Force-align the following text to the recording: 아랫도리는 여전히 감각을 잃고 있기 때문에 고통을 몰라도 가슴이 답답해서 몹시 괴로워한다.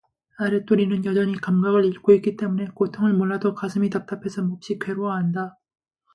아랫도리는 0.39 1.05
여전히 1.05 1.39
감각을 1.39 1.85
잃고 1.85 2.11
있기 2.13 2.35
때문에 2.35 2.69
고통을 2.73 3.13
몰라도 3.13 3.53
가슴이 3.53 3.91
답답해서 3.91 4.41
몹시 4.41 4.79
괴로워한다. 4.79 5.59